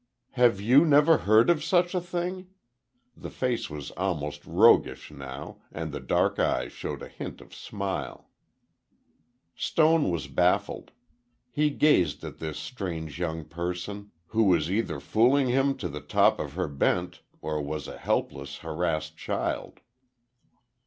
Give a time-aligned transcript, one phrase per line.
[0.31, 2.47] "Have you never heard of such a thing?"
[3.15, 8.27] the face was almost roguish now, and the dark eyes showed a hint of smile.
[9.55, 10.89] Stone was baffled.
[11.51, 16.39] He gazed at this strange young person, who was either fooling him to the top
[16.39, 19.81] of her bent or was a helpless, harassed child.